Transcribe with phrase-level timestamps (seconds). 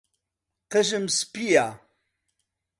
[0.71, 1.67] قژم سپییە.